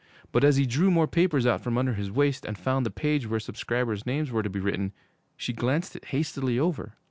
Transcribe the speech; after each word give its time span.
But 0.31 0.43
as 0.43 0.57
he 0.57 0.65
drew 0.65 0.89
more 0.89 1.05
papers 1.07 1.45
out 1.45 1.61
from 1.61 1.77
under 1.77 1.93
his 1.93 2.09
waist 2.09 2.43
and 2.43 2.57
found 2.57 2.87
the 2.87 2.89
page 2.89 3.27
where 3.27 3.39
subscribers' 3.39 4.03
names 4.03 4.31
were 4.31 4.41
to 4.41 4.49
be 4.49 4.59
written, 4.59 4.93
she 5.37 5.53
glanced 5.53 5.95
it 5.95 6.05
hastily 6.05 6.57
over. 6.57 6.95